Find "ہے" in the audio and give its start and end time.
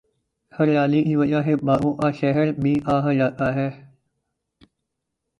3.55-3.69